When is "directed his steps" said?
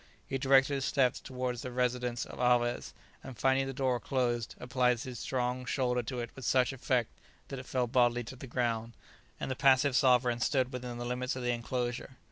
0.39-1.19